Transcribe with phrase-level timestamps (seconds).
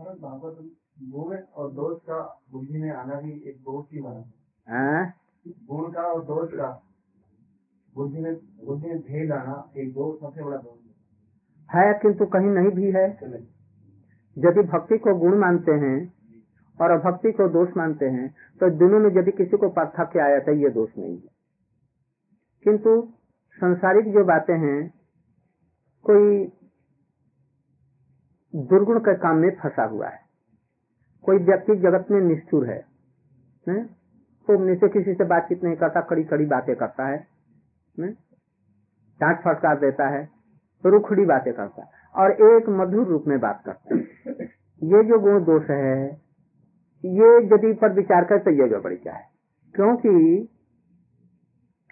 [0.00, 4.24] गुण और दोष का बुद्धि में आना भी एक दोष ही। बना
[4.68, 5.14] हैं?
[5.48, 6.82] गुण का और दोष का
[7.94, 8.34] बुद्धि में
[8.64, 10.86] बुद्धि में भेद आना एक दोष सबसे बड़ा दोष
[11.70, 13.38] है। किंतु कहीं नहीं भी है। है
[14.38, 16.12] यदि भक्ति को गुण मानते हैं
[16.80, 20.52] और अभक्ति को दोष मानते हैं तो दोनों में यदि किसी को पार्थक्य आया था
[20.52, 21.28] ये दोष नहीं है।
[22.64, 23.12] किंतु
[23.52, 24.94] संसारिक जो बातें हैं
[26.02, 26.52] कोई
[28.54, 30.18] दुर्गुण के काम में फंसा हुआ है।
[31.24, 32.78] कोई व्यक्ति जगत में निष्ठुर है,
[33.66, 33.84] हैं?
[34.48, 37.18] खूब नीचे किसी से बातचीत नहीं करता कड़ी कड़ी बातें करता है
[39.20, 40.28] डांट फटकार देता है
[40.84, 44.00] रुखड़ी बातें करता है और एक मधुर रूप में बात करता है।
[44.82, 46.06] ये जो गुण दोष है
[47.04, 49.26] ये यदि पर विचार कर तो ये गड़बड़ी क्या है?
[49.74, 50.48] क्योंकि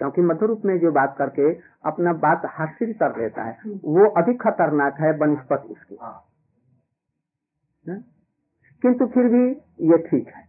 [0.00, 1.52] क्योंकि मधुर रूप में जो बात करके
[1.84, 3.56] अपना बात हासिल कर लेता है
[3.86, 5.96] वो अधिक खतरनाक है बनस्पत उसके।
[8.82, 9.44] किंतु फिर भी
[9.90, 10.44] ये ठीक है।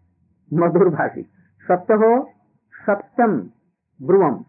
[0.53, 1.21] मधुर भाषी
[1.67, 2.29] सत्य हो?
[2.73, 3.37] सत्यम
[4.01, 4.43] ब्रुवम?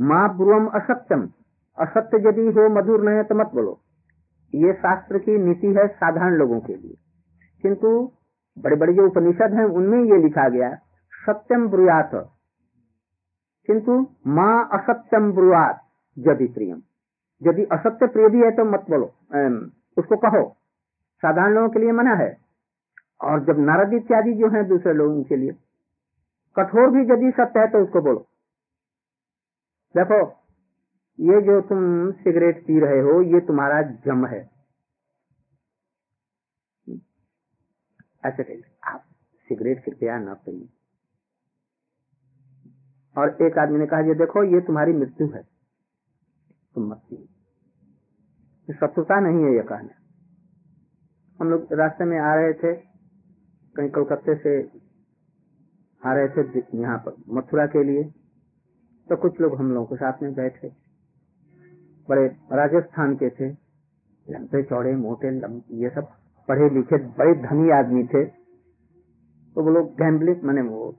[0.00, 1.28] माँ ब्रुवम असत्यम।
[1.78, 3.80] असत्य यदि हो मधुर नहीं है तो मत बोलो।
[4.54, 6.94] ये शास्त्र की नीति है साधारण लोगों के लिए।
[7.62, 8.12] किंतु
[8.58, 10.74] बड़े बड़े जो उपनिषद हैं, उनमें ये लिखा गया,
[11.12, 12.10] सत्यम ब्रुआत
[13.66, 15.80] किंतु माँ असत्यम ब्रुआत
[16.18, 16.82] यदि प्रियम।
[17.42, 19.06] यदि असत्य प्रिय भी है तो मत बोलो।
[19.98, 20.56] उसको कहो।
[21.22, 22.36] साधारण लोगों के लिए मना है।
[23.20, 25.52] और जब नारद इत्यादि जो है दूसरे लोगों के लिए,
[26.56, 28.26] कठोर भी यदि सत्य है तो उसको बोलो।
[29.94, 30.20] देखो,
[31.18, 34.40] ये जो तुम सिगरेट पी रहे हो, ये तुम्हारा जम है।
[38.26, 39.04] ऐसे कहिए, आप
[39.48, 40.68] सिगरेट कृपया न पिए
[43.16, 45.42] और एक आदमी ने कहा, ये देखो, ये तुम्हारी मृत्यु है।
[46.74, 47.26] तुम मत पिए
[48.68, 49.94] शत्रुता नहीं है ये कहना।
[51.40, 52.74] हम लोग रास्ते में आ रहे थे
[53.76, 54.52] कहीं कलकत्ते से
[56.02, 58.02] आ रहे थे यहाँ पर मथुरा के लिए।
[59.08, 60.68] तो कुछ लोग हम लोगों के साथ में बैठे।
[62.08, 63.48] बड़े राजस्थान के थे।
[64.26, 65.28] लंबे चौड़े मोटे
[65.82, 66.08] ये सब
[66.48, 70.90] पढ़े लिखे बड़े धनी आदमी थे। तो वो लोग गैम्बलिंग मैंने वो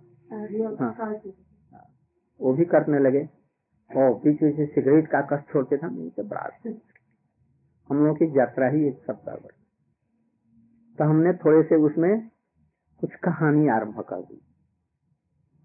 [0.80, 1.86] हाँ,
[2.40, 3.28] वो भी करने लगे।
[3.90, 6.12] और बीच बीच सिगरेट का कष्ट छोड़ते थे। हम
[7.90, 9.54] हम लोगों की यात्रा ही एक सप्ताह भर
[11.00, 12.30] तो हमने थोड़े से उसमें
[13.00, 14.42] कुछ कहानी आरंभ कर दी।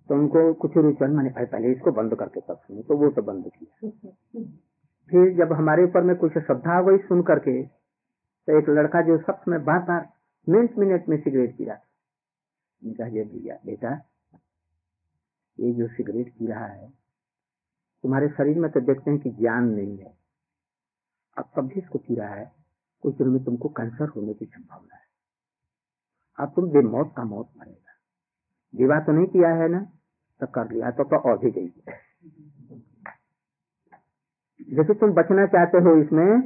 [0.08, 3.22] तो उनको कुछ रुचन मैंने, भाई, पहले इसको बंद करके तब सुनो। तो वो तो
[3.22, 3.88] बंद किया।
[5.10, 9.18] फिर जब हमारे ऊपर में कुछ श्रद्धा हो गई सुन करके तो एक लड़का जो
[9.18, 10.12] सब में बार बार
[10.48, 13.92] मिनट मिनट में सिगरेट पी रहा था। ये भैया, बेटा,
[15.60, 16.88] ये जो सिगरेट पी रहा है,
[18.02, 20.14] तुम्हारे शरीर में तो देखते हैं कि ज्ञान नहीं है।
[21.38, 22.52] अब तब भी इसको पी रहा है
[23.02, 25.03] कुछ दिन में तुमको कैंसर होने की संभावना है।
[26.38, 27.92] तुम बेमौत का मौत मरेगा
[28.74, 29.80] विवाह तो नहीं किया है ना?
[30.40, 31.68] तो कर लिया तो, तो और भी गई
[34.76, 36.40] जैसे तुम बचना चाहते हो इसमें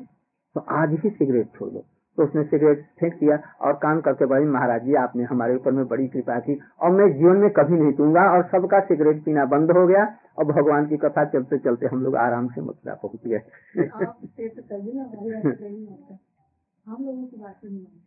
[0.57, 1.85] तो आज ही सिगरेट छोड़ दो।
[2.19, 5.87] तो उसने सिगरेट फेंक दिया और काम करके बोले महाराज जी आपने हमारे ऊपर में
[5.89, 9.71] बड़ी कृपा की और मैं जीवन में कभी नहीं पीऊँगा और सबका सिगरेट पीना बंद
[9.79, 10.05] हो गया
[10.39, 14.49] और भगवान की कथा चलते चलते हम लोग आराम से मथुरा पहुँच गए आप से
[14.49, 16.19] तो कभी ना हमारी बात नहीं होता
[16.87, 18.07] हम लोगों की बात नहीं मानते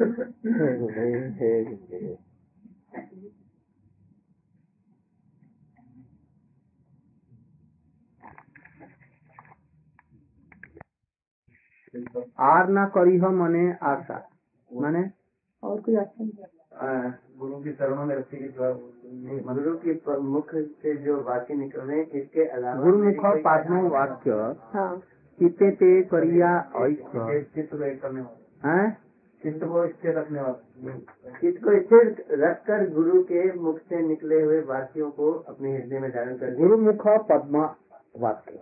[0.00, 0.08] आर
[12.68, 14.30] ना करी हो मने आशा।
[14.72, 15.10] माने?
[15.62, 21.22] और कोई आशा नहीं गुरु की चरणों में रखी गई गुरु की मुख से जो
[21.22, 25.02] वाक्य निकल रहे हैं इसके अलावा गुरुमुख पाठनो वाक्य हाँ।
[25.42, 29.09] ते करिया ऐक्य
[29.42, 34.60] चित्त को स्थिर रखने वाला। चित्त को स्थिर रखकर गुरु के मुख से निकले हुए
[34.60, 37.62] वाक्यों को अपने हृदय में धारण कर गुरुमुख पद्म
[38.16, 38.58] वाक्य।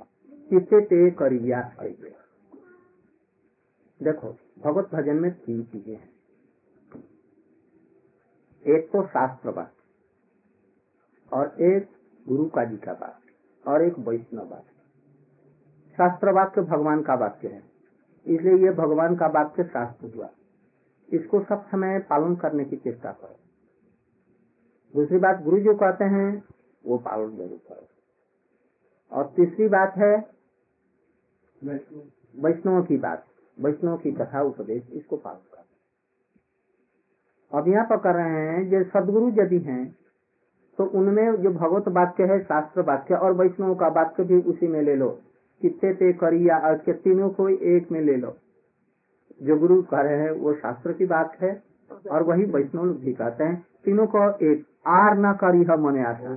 [0.51, 2.15] ते ऐक्य
[4.01, 4.29] देखो
[4.65, 6.11] भगवत भजन में तीन चीज़ें हैं।
[8.65, 9.73] एक तो शास्त्र बात
[11.33, 11.89] और एक
[12.27, 14.65] गुरु का जी का बात और एक वैष्णव बात।
[15.99, 17.63] शास्त्र वाक्य भगवान का वाक्य है
[18.27, 20.29] इसलिए ये भगवान का वाक्य शास्त्र हुआ।
[21.09, 23.37] इसको सब समय पालन करने की चेष्टा करो।
[24.95, 26.31] दूसरी बात गुरु जो कहते हैं
[26.85, 27.87] वो पालन ज़रूर करो।
[29.13, 30.15] और तीसरी बात है
[31.63, 33.25] वैष्णव। की बात
[33.59, 35.65] वैष्णव की कथा उपदेश इसको पालन कर।
[37.53, 39.85] अब यहाँ पर कर रहे हैं जो सदगुरु यदि हैं
[40.79, 44.81] तो उनमें जो भगवत वाक्य है शास्त्र वाक्य और वैष्णव का वाक्य भी उसी में
[44.83, 45.09] ले लो।
[45.61, 48.31] चित्ते ते करिया और तीनों को एक में ले लो।
[49.41, 51.51] जो गुरु कह रहे हैं वो शास्त्र की बात है
[52.11, 56.05] और वही वैष्णव लोग भी कहते हैं तीनों को एक आर न करी है मने
[56.05, 56.37] आशा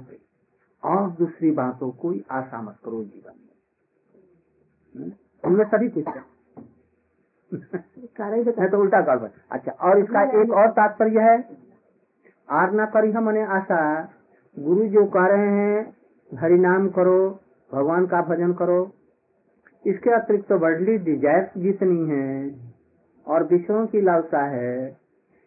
[0.83, 3.49] और दूसरी बातों कोई आशा मत करो जीवन में।
[4.95, 5.11] हम्म?
[5.43, 6.29] हमने सभी कुछ है
[8.33, 11.37] ही है तो उल्टा गड़बड़ अच्छा और इसका एक और तात्पर्य है।
[12.49, 13.81] आर ना करी हम मने आशा
[14.57, 15.93] गुरु जो कह रहे हैं
[16.31, 17.19] हरि नाम करो
[17.71, 18.79] भगवान का भजन करो
[19.85, 22.25] इसके अतिरिक्त तो वर्डली डिजायर्स जितनी है
[23.31, 24.97] और विषयों की लालसा है,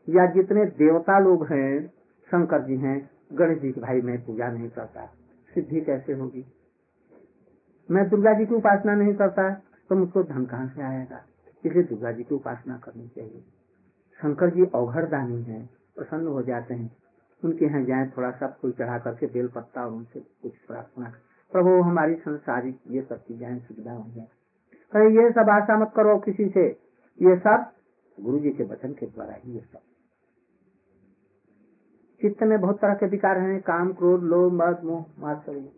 [0.08, 1.86] या जितने देवता लोग हैं,
[2.28, 2.98] शंकर जी हैं,
[3.32, 5.06] गणेश जी की भाई मैं पूजा नहीं करता।
[5.52, 6.44] सिद्धि कैसे होगी?
[7.88, 9.48] मैं दुर्गा जी की उपासना नहीं करता
[9.90, 11.20] तो मुझको धन कहाँ से आएगा?
[11.64, 13.40] इसलिए दुर्गा जी की उपासना करनी चाहिए।
[14.20, 15.60] शंकर जी अवघर दानी है,
[15.96, 16.90] प्रसन्न हो जाते हैं।
[17.42, 21.12] उनके यहाँ जाए थोड़ा सा फूल चढ़ा करके बेल पत्ता और उनसे कुछ प्रार्थना
[21.52, 24.26] प्रभु, हमारी संसारिक ये सब चीज़ें सुविधा हो जाए
[24.92, 26.66] अरे ये सब आशा मत करो किसी से।
[27.18, 27.70] ये सब
[28.18, 29.78] गुरु जी के वचन के द्वारा ही ये सब।
[32.20, 35.72] चित्त में बहुत तरह के विकार हैं, काम, क्रोध, लोभ, मद, मोह मात्सर्य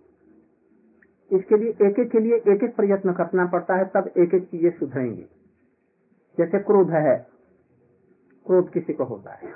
[1.31, 4.45] इसके लिए एक एक के लिए एक एक प्रयत्न करना पड़ता है, तब एक एक
[4.45, 5.23] चीज़ें सुधरेंगी।
[6.39, 7.17] जैसे क्रोध है,
[8.47, 9.53] क्रोध किसी को होता है।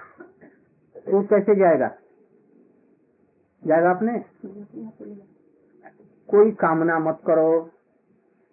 [0.96, 1.88] क्रोध कैसे जाएगा?
[3.66, 4.18] जाएगा अपने?
[6.28, 7.70] कोई कामना मत करो,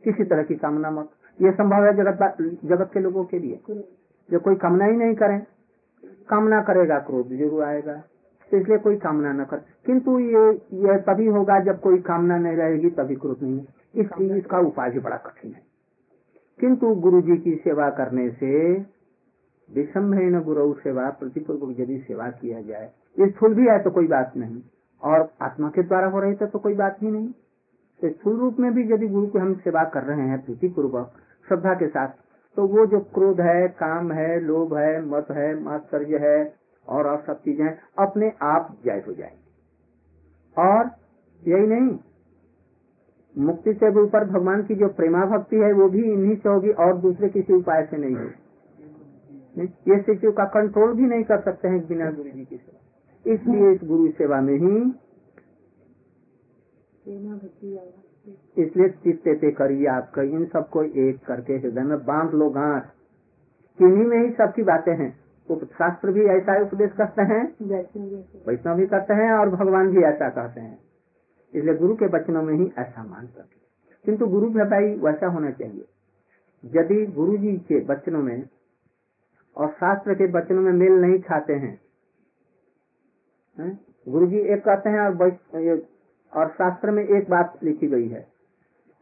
[0.04, 3.62] किसी तरह की कामना मत। ये संभव है जगत जगत के लोगों के लिए।
[4.30, 5.38] जो कोई कामना ही नहीं करे।
[6.30, 8.04] कामना करेगा, क्रोध ज़रूर आएगा।
[8.52, 12.56] तो इसलिए कोई कामना न कर। किंतु ये ये तभी होगा जब कोई कामना नहीं
[12.56, 13.66] रहेगी, तभी क्रोध नहीं
[13.96, 15.62] इसलिए इसका उपाय भी बड़ा कठिन है।
[16.60, 18.78] किंतु गुरु जी की सेवा करने से
[19.70, 24.62] विषम गुरु सेवा, प्रतिपूर्वक यदि सेवा किया जाए स्थूल भी है तो कोई बात नहीं।
[25.04, 27.28] और आत्मा के द्वारा हो रही थे तो कोई बात ही नहीं।
[28.00, 31.12] तो स्थूल रूप में भी यदि गुरु की हम सेवा कर रहे हैं, प्रीतिपूर्वक,
[31.48, 32.08] श्रद्धा के साथ
[32.58, 36.56] तो वो जो क्रोध है, काम है, लोभ है, मत है, मात्सर्य है
[36.88, 39.52] और और सब चीज़ें अपने आप जय हो जाएँगी।
[40.58, 40.92] और
[41.48, 42.00] यही नहीं,
[43.38, 46.70] मुक्ति से भी ऊपर भगवान की जो प्रेमा भक्ति है, वो भी इन्हीं से होगी
[46.70, 48.42] और दूसरे किसी उपाय से नहीं होगी।
[49.64, 53.72] ये शिशु का कंट्रोल भी नहीं कर सकते हैं बिना गुरु जी की सेवा। इसलिए
[53.72, 54.92] इस गुरु सेवा में ही
[58.58, 62.84] इसलिए चित्ते ते करिए आपका इन सबको एक करके हृदय में बाँध लो गांठ
[63.80, 65.12] किन्हीं में ही सबकी बातें हैं।
[65.50, 67.44] शास्त्र भी ऐसा उपदेश करते हैं।
[68.48, 70.78] वैष्णव भी करते हैं और भगवान भी ऐसा कहते हैं।
[71.54, 73.56] इसलिए गुरु के वचनों में ही ऐसा मान सकते
[74.06, 75.86] किंतु गुरु भी भाई वैसा होना चाहिए।
[76.64, 78.48] यदि गुरु जी के वचनों में
[79.58, 81.80] और शास्त्र के वचनों में मेल नहीं खाते हैं,
[83.58, 83.80] है?
[84.08, 85.14] गुरु जी एक कहते हैं और
[86.34, 88.26] और शास्त्र में एक बात लिखी गई है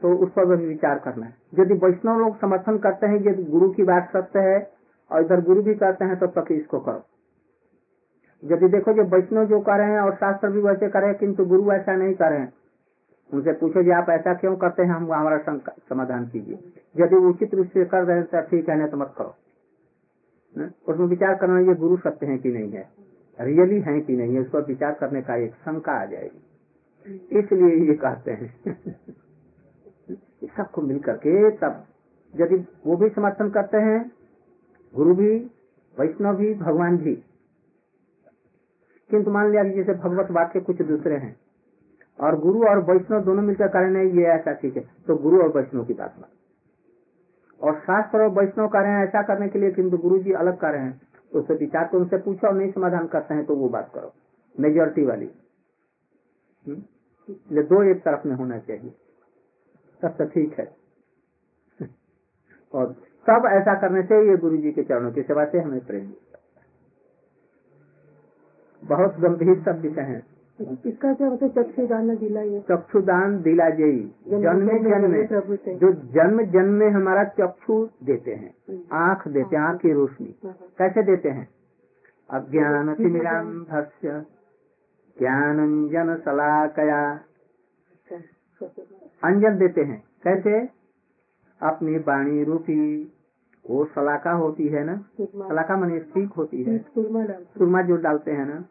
[0.02, 3.70] तो उस पर भी विचार करना है। यदि वैष्णव लोग समर्थन करते हैं यदि गुरु
[3.70, 4.58] की बात सत्य है
[5.12, 7.04] और इधर गुरु भी करते हैं तो तक इसको करो।
[8.44, 11.72] यदि देखो जो वैष्णव जो कर रहे हैं और शास्त्र भी वैसे करे किंतु गुरु
[11.72, 12.54] ऐसा नहीं कर रहे हैं,
[13.30, 15.38] उनसे पूछो जी आप ऐसा क्यों करते हैं, हम हमारा
[15.90, 16.58] समाधान कीजिए।
[16.98, 19.36] यदि उचित रूप से कर रहे हैं तो ठीक है तो मत करो।
[20.88, 22.88] उसमें विचार करना, ये गुरु सत्य है कि नहीं है?
[23.40, 24.42] रियली है कि नहीं है?
[24.42, 26.42] उस पर विचार करने का एक शंका आ जाएगी।
[27.06, 28.50] इसलिए ये कहते हैं।
[30.50, 31.86] सबको मिल करके तब
[32.34, 34.00] यदि वो भी समर्थन करते हैं,
[34.94, 35.38] गुरु भी,
[35.98, 37.14] वैष्णव भी, भगवान भी।
[39.10, 41.36] किंतु मान लिया जैसे भगवत वाक्य कुछ दूसरे हैं,
[42.20, 45.56] और गुरु और वैष्णव दोनों मिलकर करें नहीं ये ऐसा ठीक है। तो गुरु और
[45.58, 46.30] वैष्णव की बात मान
[47.60, 50.58] और शास्त्र और वैष्णव कर रहे हैं ऐसा करने के लिए, किंतु गुरु जी अलग
[50.58, 53.56] कर रहे हैं तो उससे विचार को उनसे पूछो और नहीं समाधान करते हैं तो
[53.56, 54.14] वो बात करो।
[54.56, 55.30] मेजोरिटी वाली।
[57.30, 58.94] ये दो एक तरफ़ में होना चाहिए।
[60.02, 60.76] तब तो ठीक है।
[62.74, 62.94] और
[63.30, 66.14] सब ऐसा करने से ये गुरु जी के चरणों की सेवा से हमें प्रेम
[68.84, 70.24] बहुत गंभीर सब विषय हैं।
[70.86, 71.52] इसका क्या होता है?
[71.52, 78.34] चक्षुदान दिला ये चक्षुदान दिला जयी जन्म जन्म जो जन्म जन्म में हमारा चक्षु देते
[78.34, 78.54] हैं।
[78.92, 81.50] आँख देते हैं आँख की रोशनी। कैसे देते हैं?
[82.30, 84.26] अज्ञान तिमिरांधस्य
[85.20, 87.02] ज्ञानंजन सलाकया।
[89.24, 90.60] अंजन देते हैं। कैसे?
[91.62, 92.80] अपनी वाणी रूपी।
[93.70, 94.96] वो सलाका होती है ना?
[95.22, 98.66] सलाका मनी ठीक होती है। सुरमा जो डालते हैं ना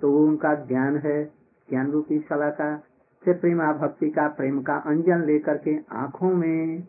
[0.00, 1.24] तो वो उनका ज्ञान है।
[1.70, 2.76] ज्ञान रूपी सलाका।
[3.22, 6.82] से प्रेमा भक्ति का प्रेम का अंजन लेकर के आँखों में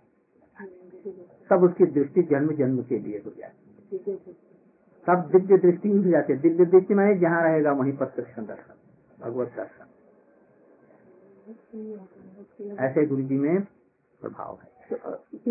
[1.50, 3.98] सब उसकी दृष्टि जन्म जन्म के लिए हो जाती
[5.07, 8.70] तब दिव्य दृष्टि हो जाती है। दिव्य दृष्टि में जहाँ रहेगा वहीं पर कृष्ण दर्शन
[9.21, 9.87] भगवत दर्शन।
[12.79, 13.61] ऐसे गुरु जी में
[14.21, 14.97] प्रभाव है।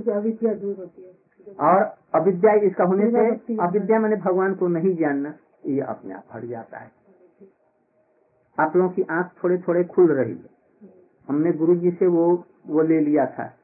[0.00, 1.12] तो अविद्या दूर होती है
[1.60, 1.82] और
[2.14, 5.34] अविद्या इसका होने से अविद्या मैंने भगवान को नहीं जानना
[5.66, 6.90] ये अपने आप हट जाता है।
[8.58, 10.50] आप लोगों की आँख थोड़े थोड़े खुल रही है।
[11.28, 13.54] हमने गुरु जी से वो वो ले लिया था।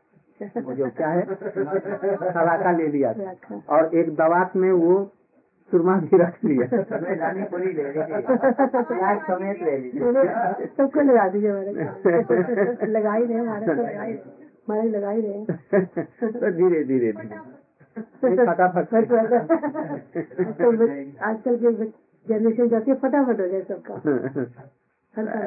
[0.43, 1.23] वो जो क्या है?
[1.35, 5.13] सलाका ले लिया था। और एक दवात में वो
[5.71, 6.67] सुरमा भी रख लिया
[10.77, 11.73] सबको लगा दीजिए हमारे।
[12.87, 14.13] लगा ही रहे हमारे। लगा ही रहे
[14.69, 20.81] हमारे लगा ही रहे धीरे धीरे फटाफट। आजकल
[21.23, 21.73] आजकल के
[22.27, 23.97] जनरेशन जाती है फटाफट हो जाए सबका।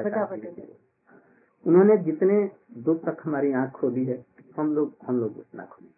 [0.03, 0.67] फटाफट हो जाए।
[1.63, 4.25] उन्होंने जितने दुख तक हमारी आँख खोली है
[4.57, 5.93] हम लोग हम लोग उतना खोली।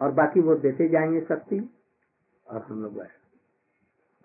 [0.00, 1.58] और बाकी वो देते जाएँगे शक्ति
[2.46, 3.23] और हम लोग वैसे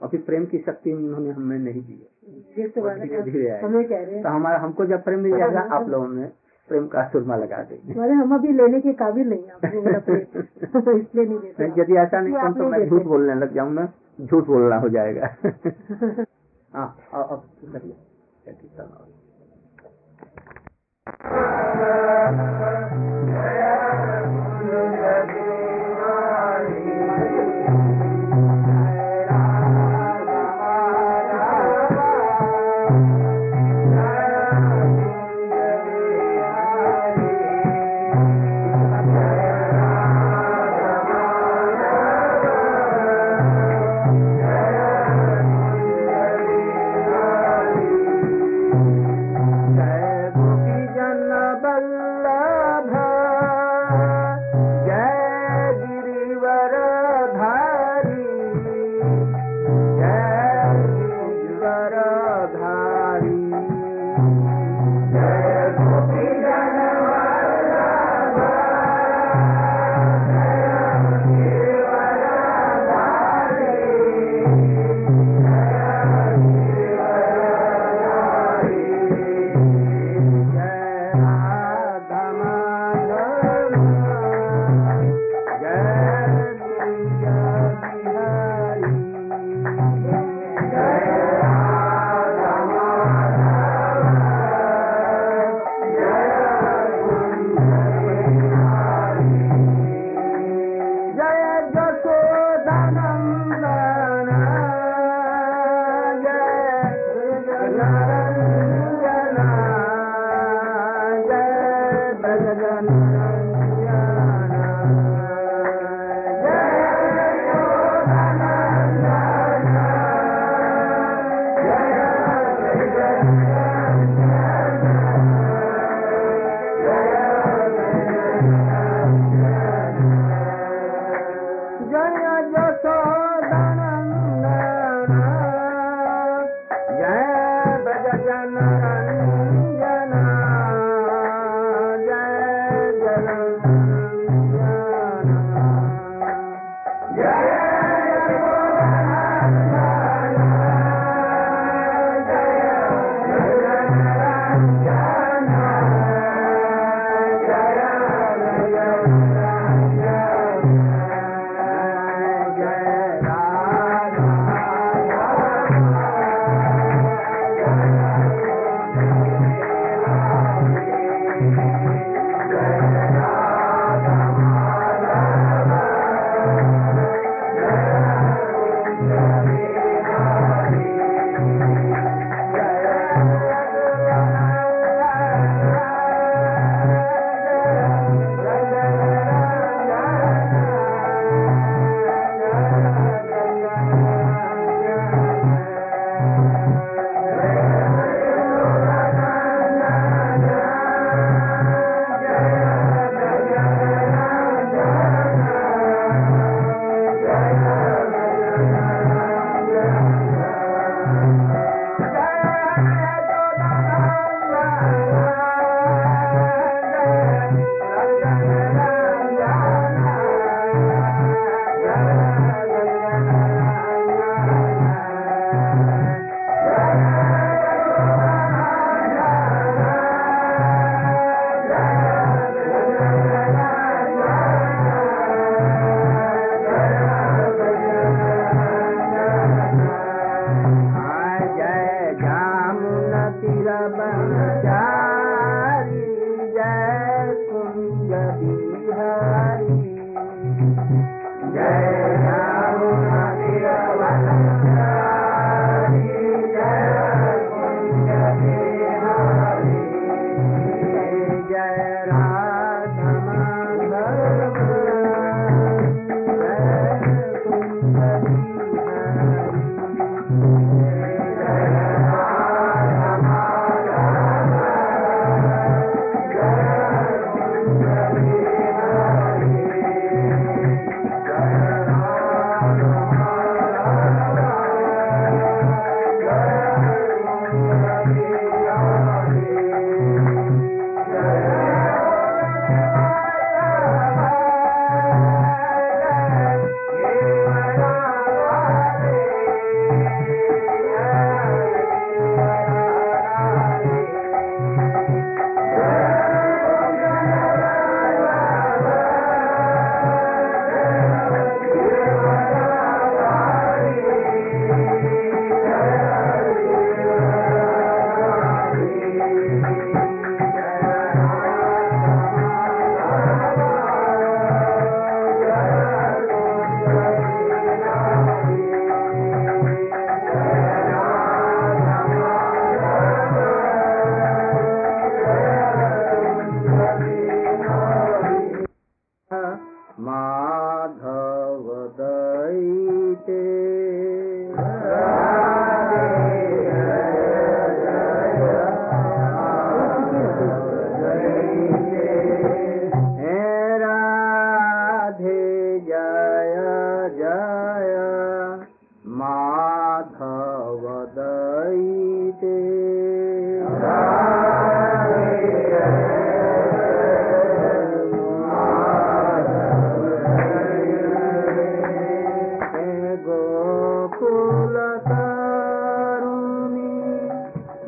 [0.03, 4.86] अभी प्रेम की शक्ति उन्होंने हमें नहीं दी है। तो धीरे धीरे तो हमारा हमको
[4.86, 6.25] जब प्रेम मिल जाएगा आप लोगों ने
[6.70, 10.20] प्रेम का सुरमा लगा देंगे। हम अभी लेने के काबिल नहीं हैं प्रेम।
[11.00, 14.46] इसलिए नहीं देते यदि ऐसा नहीं ये तो, तो मैं झूठ बोलने लग जाऊँगा। झूठ
[14.46, 15.36] बोलना हो जाएगा।
[16.75, 17.44] हाँ अब अब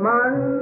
[0.01, 0.60] man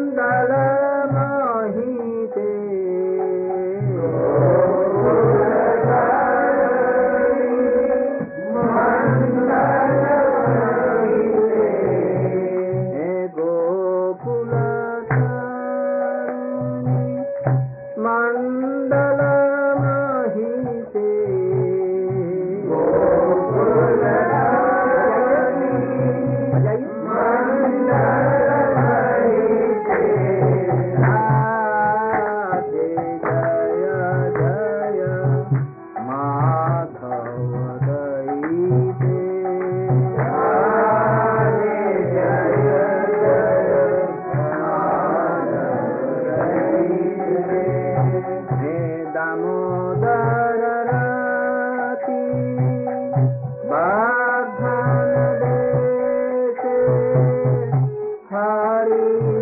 [58.59, 59.38] हरि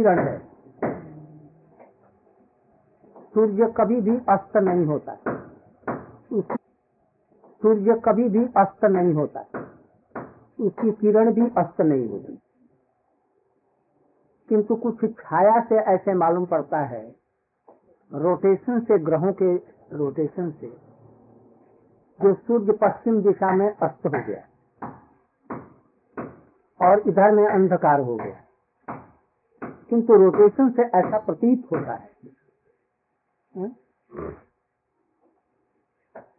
[0.00, 0.38] किरण है।
[3.34, 5.14] सूर्य कभी भी अस्त नहीं होता।
[7.62, 9.40] सूर्य कभी भी अस्त नहीं होता।
[10.60, 12.42] उसकी किरण भी अस्त नहीं होती।
[14.48, 17.16] किंतु कुछ छाया से ऐसे मालूम पड़ता है,
[18.12, 19.56] रोटेशन से ग्रहों के
[19.96, 20.66] रोटेशन से,
[22.22, 24.44] जो सूर्य पश्चिम दिशा में अस्त हो गया
[26.90, 28.49] और इधर में अंधकार हो गया।
[29.90, 32.10] किंतु रोटेशन से ऐसा प्रतीत होता है।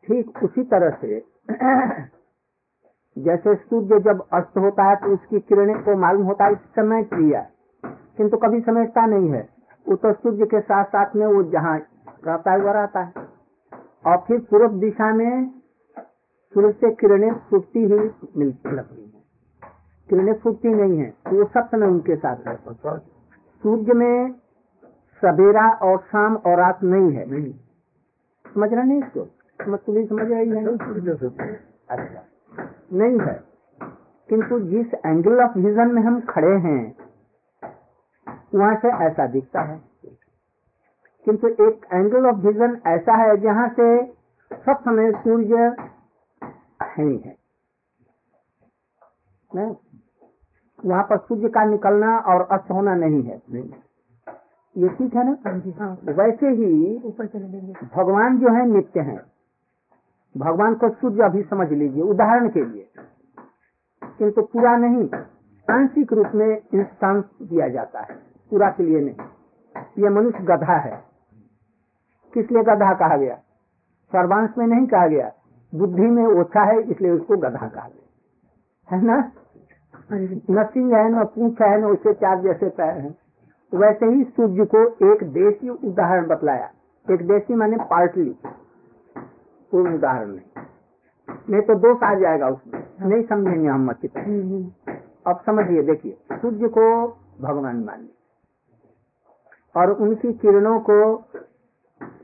[0.03, 1.19] ठीक उसी तरह से,
[3.17, 7.41] जैसे सूर्य जब अस्त होता है तो उसकी किरणें को मालूम होता है समय क्रिया।
[8.17, 9.49] किंतु कभी समझता नहीं है।
[9.87, 11.79] वो तो सूर्य के साथ साथ में वो जहाँ
[12.25, 13.13] रहता है, वह रहता है।
[14.05, 15.51] और फिर पूर्व दिशा में
[16.53, 19.23] सूर्य से किरणें फूटती हुई मिलती लगती हैं।
[20.09, 23.20] किरणें फूटती नहीं है तो वो सब समय उनके साथ रहता है।
[23.63, 24.31] सूर्य में
[25.21, 27.51] सवेरा और शाम और रात नहीं है।
[28.45, 29.25] समझ रहे नहीं इसको?
[29.77, 30.65] तुम्हें समझ रही है
[31.89, 32.23] अच्छा
[32.93, 33.43] नहीं है।
[34.29, 36.95] किंतु जिस एंगल ऑफ़ विजन में हम खड़े हैं
[38.55, 39.81] वहाँ से ऐसा दिखता है।
[41.25, 44.05] किंतु एक एंगल ऑफ़ विजन ऐसा है जहाँ से
[44.53, 45.55] सब समय सूर्य
[46.83, 47.17] है ही
[50.85, 50.89] है?
[50.89, 53.41] वहाँ पर सूर्य का निकलना और अस्त होना नहीं है।
[54.77, 55.37] ये ठीक है ना?
[55.47, 59.21] हाँ हाँ। वैसे ही ऊपर चले जाएँगे भगवान जो है नित्य हैं।
[60.37, 62.89] भगवान को सूर्य अभी समझ लीजिए उदाहरण के लिए।
[64.17, 65.09] किंतु पूरा नहीं
[65.75, 68.15] आंशिक रूप में इंस्टांस दिया जाता है।
[68.49, 69.15] पूरा के लिए नहीं।
[70.03, 71.03] ये मनुष्य गधा है।
[72.33, 73.35] किस लिए गधा कहा गया?
[74.11, 75.31] सर्वांश में नहीं कहा गया।
[75.75, 79.31] बुद्धि में ओछा है इसलिए उसको गधा कहा गया। है ना?
[80.11, 83.15] हाँ जी न सिंह है न पूछ है न उसके चार जैसे पैर हैं।
[83.73, 84.79] वैसे ही सूर्य को
[85.13, 86.69] एक देशी उदाहरण बतलाया।
[87.11, 88.35] एक देशी माने पार्टली
[89.71, 90.63] पूर्ण उदाहरण नहीं
[91.49, 94.95] नहीं तो दोष आ जाएगा उसमें। नहीं समझेंगे हम अच्छी तरह हम्म, हम्म।
[95.27, 97.07] अब समझिए देखिए सूर्य को
[97.41, 98.15] भगवान मानिए
[99.75, 100.99] और उनकी किरणों को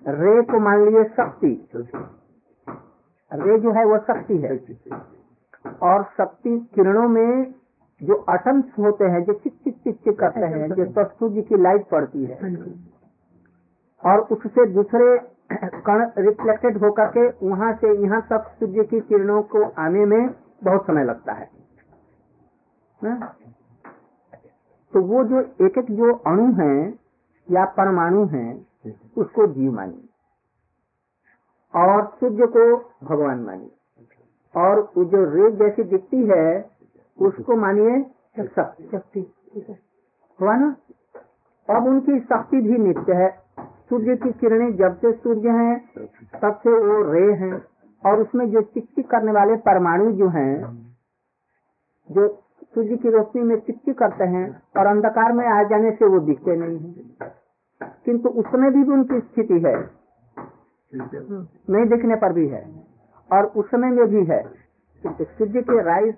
[0.08, 1.70] रे को मान लिए शक्ति।
[3.34, 4.58] रे जो है वो शक्ति है।
[5.82, 7.54] और शक्ति किरणों में
[8.02, 11.88] जो अटम्स होते हैं जो चिक चिक चिक चिक करते हैं जो सूर्य की लाइट
[11.90, 12.38] पड़ती है।
[14.04, 15.18] और उससे दूसरे
[15.86, 20.30] कण रिफ्लेक्टेड होकर के वहाँ से यहाँ तक सूर्य की किरणों को आने में
[20.64, 21.50] बहुत समय लगता है।
[23.04, 23.36] हाँ?
[24.94, 26.94] तो वो जो एक एक जो अणु है
[27.52, 28.46] या परमाणु है
[29.18, 30.10] उसको जीव मानिए।
[31.74, 33.72] और सूर्य को भगवान मानिए।
[34.56, 36.77] और वो जो रेत जैसी दिखती है
[37.20, 38.04] उसको मानिए
[38.38, 39.20] शक्ति।
[40.42, 40.76] हुआ ना
[41.70, 43.30] अब उनकी शक्ति भी नित्य है।
[43.90, 45.78] सूर्य की किरणें जब से सूर्य हैं
[46.42, 47.54] तब से वो रे हैं
[48.06, 50.52] और उसमें जो चिकचिक करने वाले परमाणु जो हैं
[52.10, 52.28] जो
[52.64, 54.46] सूर्य की रोशनी में चिकचिक करते हैं
[54.78, 57.32] और अंधकार में आ जाने से वो दिखते नहीं है।
[58.06, 59.76] किंतु उसमें भी उनकी स्थिति है।
[61.70, 62.64] नहीं दिखने पर भी है
[63.32, 64.44] और उस समय में भी है।
[65.04, 66.16] सूर्य के राइस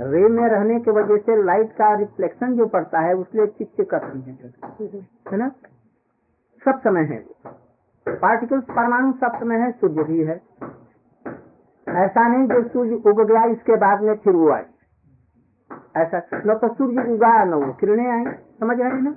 [0.00, 4.20] रे में रहने की वजह से लाइट का रिफ्लेक्शन जो पड़ता है उसलिए चिकचिक करती
[4.20, 4.34] है
[5.32, 5.48] है ना?
[6.64, 7.18] सब समय है।
[8.08, 10.40] पार्टिकल्स परमाणु सब समय है सूर्य भी है।
[11.88, 14.66] ऐसा नहीं जो सूर्य उग गया इसके बाद में फिर वो आए।
[15.96, 18.24] ऐसा न तो सूर्य उगा न वो किरणें आई।
[18.60, 19.14] समझ रहे हैं ना?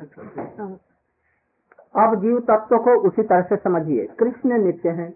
[0.60, 0.80] हाँ।
[2.06, 5.10] अब जीव तत्व को उसी तरह से समझिए। कृष्ण नित्य है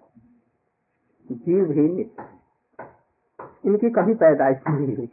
[1.31, 2.23] जीव भी नित्य
[3.65, 5.09] इनकी कभी पैदाइश नहीं हुई।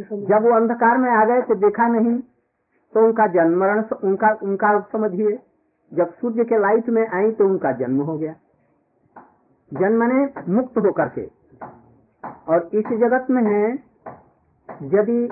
[0.00, 2.18] जब वो अंधकार में आ गए तो देखा नहीं
[2.94, 3.64] तो उनका जन्म
[4.04, 5.38] उनका उनका समझिए
[5.92, 8.34] जब सूर्य के लाइट में आई तो उनका जन्म हो गया।
[9.72, 11.24] जन्म ने मुक्त होकर के।
[12.48, 13.72] और इस जगत में है,
[14.90, 15.28] यदि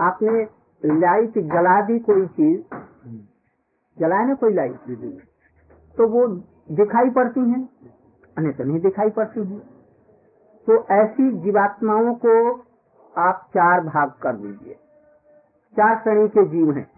[0.00, 0.42] आपने
[0.82, 2.60] लाइट जला दी कोई चीज़,
[3.98, 4.76] जलाए ना कोई लाइट
[5.96, 6.26] तो वो
[6.76, 7.62] दिखाई पड़ती है
[8.36, 9.58] अन्य तो नहीं दिखाई पड़ती है।
[10.66, 12.32] तो ऐसी जीवात्माओं को
[13.18, 14.74] आप चार भाग कर दीजिए।
[15.76, 16.90] चार श्रेणी के जीव हैं।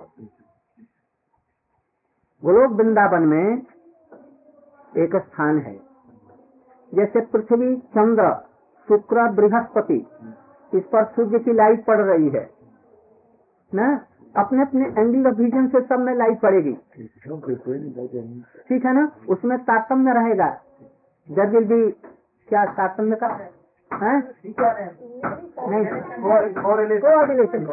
[2.44, 3.62] गोलोक वृंदावन में
[4.96, 5.81] एक स्थान है।
[6.94, 8.35] जैसे पृथ्वी, चंद्र,
[8.88, 10.07] शुक्र, बृहस्पति,
[10.74, 12.50] इस पर सूर्य की लाइट पड़ रही है।
[13.74, 14.07] ना?
[14.37, 16.72] अपने अपने एंगल ऑफ़ विजन से सब में लाइट पड़ेगी।
[18.68, 19.12] ठीक है ना?
[19.29, 20.61] उसमें तारतम्य रहेगा।
[21.31, 21.90] दर विल बी
[22.48, 23.55] क्या तारतम्य का है?
[25.64, 25.85] नहीं
[27.03, 27.64] कोऑर्डिनेशन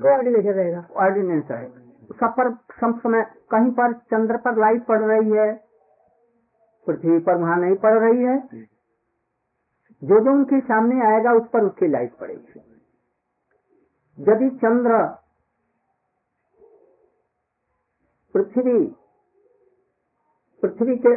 [0.00, 1.66] कोऑर्डिनेशन रहेगा। ऑर्डिनेंस है।
[2.12, 5.52] सब पर सब समय कहीं पर चंद्र पर लाइट पड़ रही है
[6.86, 8.36] पृथ्वी पर वहाँ नहीं पड़ रही है
[10.02, 12.60] जो जो उनके सामने आएगा उस पर उसकी लाइट पड़ेगी।
[14.18, 14.98] यदि चंद्र
[18.34, 18.78] पृथ्वी
[20.62, 21.14] पृथ्वी के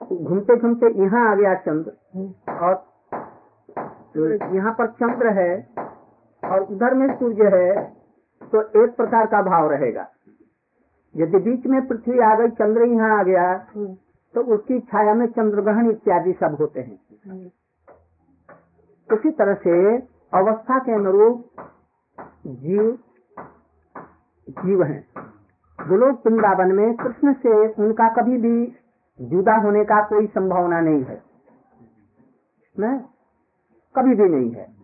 [0.00, 1.90] घूमते घूमते यहाँ आ गया चंद्र
[2.62, 2.74] और
[4.14, 5.52] यहाँ पर चंद्र है
[6.42, 7.84] और उधर में सूर्य है
[8.42, 10.06] तो एक प्रकार का भाव रहेगा।
[11.14, 13.54] यदि बीच में पृथ्वी आ गई, चंद्र यहाँ आ गया
[14.34, 17.50] तो उसकी छाया में चंद्रग्रहण इत्यादि सब होते हैं।
[19.08, 19.96] उसी तरह से
[20.32, 21.66] अवस्था के अनुरूप
[22.46, 22.98] जीव
[24.46, 25.02] जीव हैं।
[25.78, 28.66] गोलोक वृंदावन में कृष्ण से उनका कभी भी
[29.20, 31.22] जुदा होने का कोई संभावना नहीं है।
[32.76, 32.98] न?
[33.96, 34.74] कभी भी नहीं है।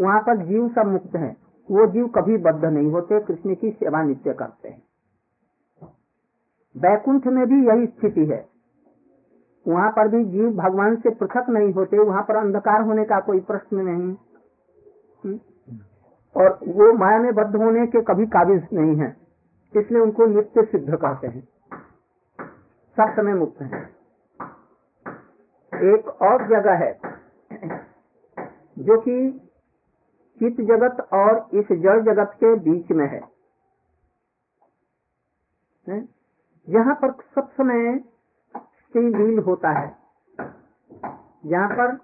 [0.00, 1.36] वहाँ पर जीव सब मुक्त हैं।
[1.70, 4.82] वो जीव कभी बद्ध नहीं होते, कृष्ण की सेवा नित्य करते हैं।
[6.76, 8.48] बैकुंठ में भी यही स्थिति है।
[9.68, 13.40] वहाँ पर भी जीव भगवान से पृथक नहीं होते, वहाँ पर अंधकार होने का कोई
[13.40, 14.14] प्रश्न नहीं।
[15.24, 15.40] हम्म?
[16.36, 19.16] और वो माया में बद्ध होने के कभी काबिज नहीं है,
[19.76, 21.48] इसलिए उनको नित्य सिद्ध कहते हैं।
[22.96, 23.82] सब समय मुक्त है।
[25.94, 27.11] एक और जगह है।
[28.82, 29.30] जो कि
[30.38, 33.20] चित जगत और इस जड़ जगत के बीच में है,
[36.68, 38.04] यहाँ पर सब समय
[38.96, 39.96] लील होता है।
[41.46, 41.96] जहाँ पर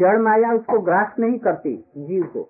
[0.00, 2.48] जड़ माया उसको ग्रास नहीं करती जीव को।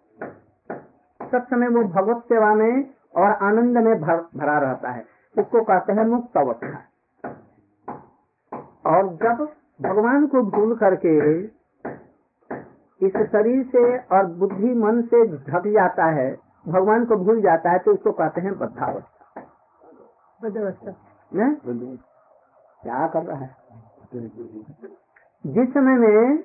[1.30, 5.06] सब समय वो भगवत सेवा में और आनंद में भर, भरा रहता है।
[5.38, 6.84] उसको कहते हैं मुक्त अवस्था।
[8.86, 11.46] और जब भगवान को भूल करके
[13.02, 17.78] इस शरीर से और बुद्धि मन से ढक जाता है भगवान को भूल जाता है
[17.78, 19.40] तो उसको कहते हैं बद्धावस्था।
[20.42, 20.92] बद्धावस्था।
[22.82, 23.56] क्या कर रहा है?
[25.46, 26.44] जिस समय में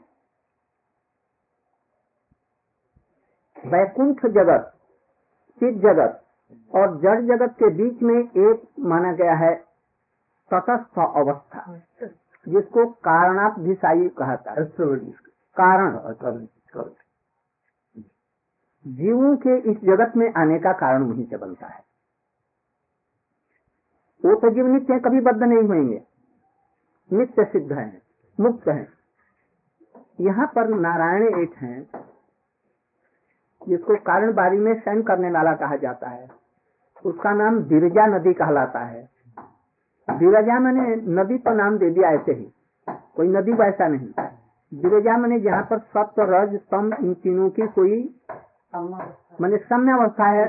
[3.65, 4.73] वैकुंठ जगत
[5.59, 6.23] चित जगत
[6.75, 9.55] और जड़ जगत के बीच में एक माना गया है
[10.53, 11.77] तटस्थ अवस्था
[12.47, 16.45] जिसको कारणाभिसाई कहता है। कारण
[18.85, 21.83] जीवों के इस जगत में आने का कारण वहीं से बनता है।
[24.25, 26.01] वो तो जीव नित्य कभी बद्ध नहीं होंगे
[27.11, 28.01] नित्य सिद्ध है,
[28.39, 28.87] मुक्त है।
[30.21, 31.81] यहाँ पर नारायण एक हैं,
[33.67, 36.29] जिसको कारण बारी में सैन करने वाला कहा जाता है।
[37.05, 39.09] उसका नाम बिरजा नदी कहलाता है।
[40.09, 42.51] बिरजा मैंने नदी पर नाम दे दिया ऐसे ही।
[42.87, 44.34] कोई नदी वैसा नहीं।
[44.71, 47.97] बिरजा मैंने जहाँ पर सत्य, रज तम इन तीनों की कोई
[49.41, 50.45] मैंने सम्य अवस्था है,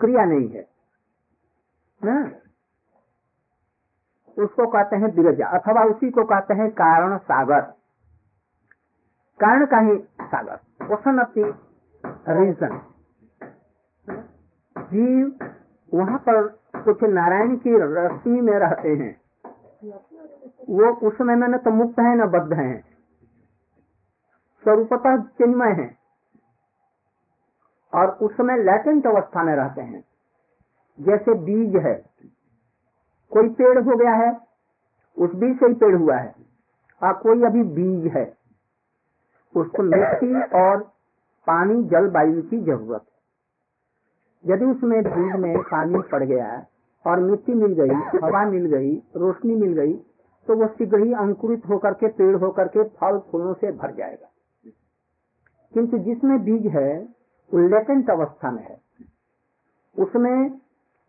[0.00, 0.66] क्रिया नहीं है।
[2.00, 2.30] ना?
[4.36, 7.60] उसको कहते हैं बिरजा अथवा उसी को कहते हैं कारण सागर।
[9.40, 11.44] कारण का ही सागर। ओसन अपनी
[12.30, 12.80] रीजन
[14.76, 15.48] जीव
[15.92, 19.14] वहाँ पर कुछ नारायण की रश्मि में रहते हैं।
[20.68, 22.91] वो उस समय में न तो मुक्त है, न बद्ध है।
[24.62, 25.90] स्वरूपतः चिन्मय है
[27.92, 30.04] और उस समय लैटेंट अवस्था में रहते हैं।
[30.98, 31.94] जैसे बीज है,
[33.32, 34.30] कोई पेड़ हो गया है,
[35.16, 36.34] उस बीज से ही पेड़ हुआ है।
[37.02, 38.24] और कोई अभी बीज है,
[39.54, 40.78] उसको मिट्टी और
[41.46, 43.10] पानी, जल, वायु की ज़रूरत है।
[44.44, 46.46] यदि उसमें बीज में पानी पड़ गया
[47.04, 49.94] और मिट्टी मिल गई, हवा मिल गई, रोशनी मिल गई
[50.48, 54.28] तो वो शीघ्र ही अंकुरित होकर के, पेड़ होकर के फल फूलों से भर जाएगा।
[55.74, 57.08] किंतु जिसमें बीज है,
[57.54, 58.80] वो लेटेंट अवस्था में है।
[59.98, 60.50] उसमें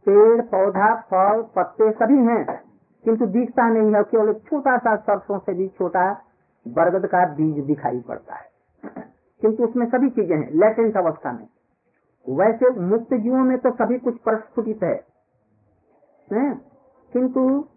[0.05, 2.63] पेड़, पौधा, फल, पत्ते सभी हैं,
[3.03, 6.21] किंतु दिखता नहीं है, केवल छोटा सा सरसों से भी छोटा
[6.67, 8.49] बरगद का बीज दिखाई पड़ता है।
[9.41, 11.47] किंतु उसमें सभी चीज़ें हैं, लेटेंट अवस्था में।
[12.29, 15.05] वैसे मुक्त जीवों में तो सभी कुछ प्रस्फुटित है,
[16.33, 16.61] हैं?
[17.13, 17.67] किंतु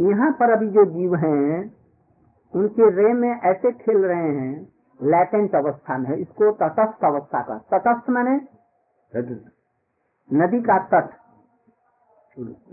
[0.00, 1.74] यहाँ पर अभी जो जीव हैं,
[2.54, 8.10] उनके रे में ऐसे खेल रहे हैं लेटेंट अवस्था में इसको तटस्थ अवस्था का तटस्थ
[8.10, 8.40] मैंने
[10.30, 11.10] नदी। का तट।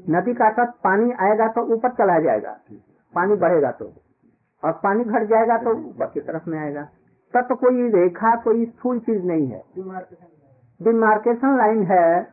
[0.09, 2.57] नदी का तट पानी आएगा तो ऊपर चला जाएगा।
[3.15, 3.91] पानी बढ़ेगा तो।
[4.63, 6.83] और पानी घट जाएगा तो ऊपर की तरफ़ में आएगा।
[7.33, 9.63] तट कोई रेखा कोई स्थूल चीज़ नहीं है।
[10.81, 12.23] डिमार्केशन लाइन है।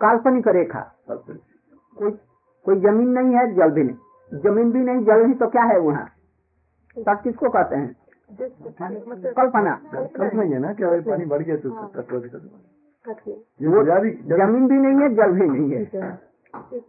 [0.00, 2.10] काल्पनिक रेखा। कोई
[2.64, 5.78] कोई ज़मीन नहीं है जल भी नहीं। ज़मीन भी नहीं जल नहीं तो क्या है
[5.78, 6.06] वहाँ?
[6.98, 7.96] तट किसको कहते हैं?
[8.30, 9.74] कल्पना
[10.14, 11.70] कल्पना ही है ना क्या पानी बढ़ गया तो
[14.32, 15.84] ज़मीन भी नहीं है जल भी नहीं है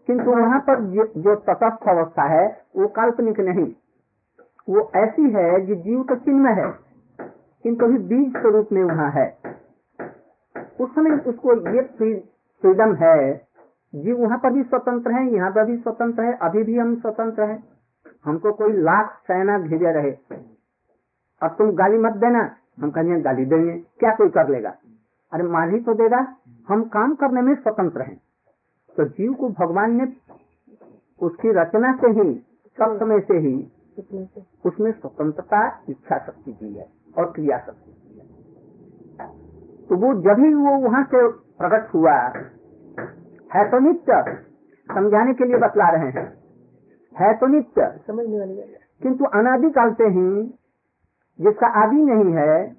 [0.08, 3.72] किंतु वहाँ पर जो, तटस्थ अवस्था है वो काल्पनिक नहीं
[4.68, 6.70] वो ऐसी है जो जीव तो चिन्ह है
[7.66, 9.28] किंतु अभी बीज स्वरूप में वहाँ है
[10.80, 11.82] उस समय उसको ये
[12.64, 13.18] फ्रीडम है
[13.94, 17.44] जीव वहाँ पर भी स्वतंत्र है यहाँ पर भी स्वतंत्र है अभी भी हम स्वतंत्र
[17.44, 17.64] हैं
[18.26, 20.12] हमको कोई लाख सेना घेरे रहे
[21.44, 24.74] अब तुम गाली मत देना। हम कहेंगे गाली देंगे। क्या कोई कर लेगा?
[25.34, 26.36] अरे मान ही तो देगा।
[26.70, 28.22] हम काम करने में स्वतंत्र हैं।
[28.98, 30.14] तो जीव को भगवान ने
[31.22, 32.34] उसकी रचना से ही
[32.68, 33.72] सप्तमय से ही
[34.66, 38.28] उसमें स्वतंत्रता इच्छा शक्ति दी है और क्रिया शक्ति दी है।
[39.88, 42.14] तो वो जब ही वो वहाँ से प्रकट हुआ
[43.54, 44.24] है तो नित्य
[44.94, 46.28] समझाने के लिए बतला रहे हैं।
[47.20, 48.56] है तो नित्य। समझने वाली।
[49.02, 50.59] किंतु अनादिकाल से ही
[51.42, 52.76] जिसका आदि नहीं है,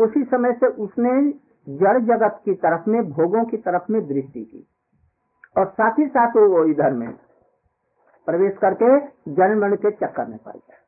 [0.00, 1.30] उसी समय से उसने
[1.68, 4.66] जड़ जगत की तरफ़ में, भोगों की तरफ़ में दृष्टि की।
[5.56, 7.10] और साथ ही साथ वो इधर में
[8.26, 9.00] प्रवेश करके
[9.32, 10.80] जन्म मरण के चक्कर में पड़ गया।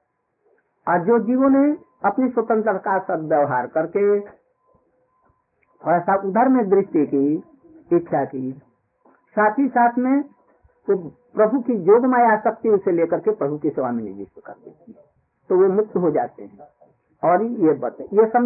[0.93, 7.45] और जो जीवों ने अपनी स्वतंत्रता सदव्यवहार करके थोड़ा सा उधर में दृष्टि की,
[7.93, 8.53] इच्छा की,
[9.31, 10.23] साथ ही साथ में
[10.87, 14.53] तो प्रभु की जोग माया शक्ति उसे लेकर के प्रभु की सेवा में नियुक्त कर
[14.53, 15.05] देती है।
[15.49, 16.59] तो वो मुक्त हो जाते हैं।
[17.23, 18.27] और ये बातें ये